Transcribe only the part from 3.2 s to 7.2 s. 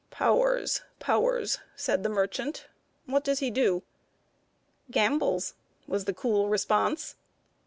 does he do?" "Gambles," was the cool response.